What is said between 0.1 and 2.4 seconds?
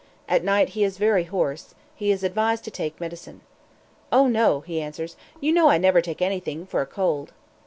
At night he is very hoarse; he is